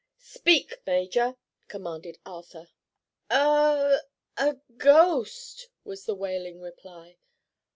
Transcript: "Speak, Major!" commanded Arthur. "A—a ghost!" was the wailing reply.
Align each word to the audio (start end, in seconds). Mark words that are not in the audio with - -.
"Speak, 0.23 0.73
Major!" 0.87 1.35
commanded 1.67 2.17
Arthur. 2.25 2.69
"A—a 3.29 4.57
ghost!" 4.75 5.69
was 5.83 6.05
the 6.05 6.15
wailing 6.15 6.59
reply. 6.59 7.17